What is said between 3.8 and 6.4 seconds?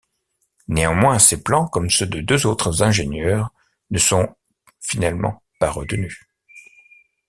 ne sont finalement pas retenus.